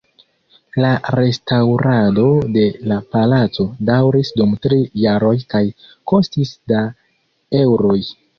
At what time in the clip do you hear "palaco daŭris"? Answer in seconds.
3.17-4.33